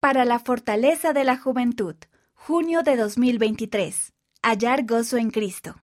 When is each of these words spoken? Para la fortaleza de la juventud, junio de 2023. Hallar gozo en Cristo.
Para 0.00 0.24
la 0.24 0.38
fortaleza 0.38 1.12
de 1.12 1.24
la 1.24 1.36
juventud, 1.36 1.94
junio 2.32 2.82
de 2.82 2.96
2023. 2.96 4.14
Hallar 4.42 4.86
gozo 4.86 5.18
en 5.18 5.30
Cristo. 5.30 5.76